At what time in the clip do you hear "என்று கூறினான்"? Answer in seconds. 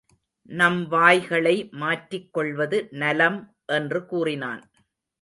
3.65-4.63